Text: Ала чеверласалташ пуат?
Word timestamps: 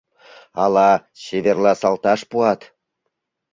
Ала 0.63 0.89
чеверласалташ 1.21 2.21
пуат? 2.29 2.61